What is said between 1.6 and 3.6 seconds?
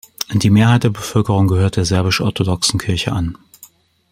der Serbisch-orthodoxen Kirche an.